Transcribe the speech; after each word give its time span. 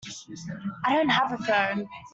I 0.83 0.93
don't 0.95 1.09
have 1.09 1.31
a 1.31 1.37
phone. 1.37 1.87